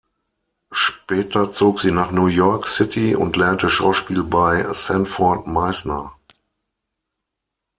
Später 0.71 1.53
zog 1.53 1.79
sie 1.79 1.91
nach 1.91 2.09
New 2.09 2.25
York 2.25 2.65
City 2.67 3.15
und 3.15 3.37
lernte 3.37 3.69
Schauspiel 3.69 4.23
bei 4.23 4.73
Sanford 4.73 5.45
Meisner. 5.45 6.13